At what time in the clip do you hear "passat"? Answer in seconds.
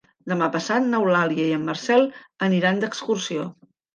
0.53-0.87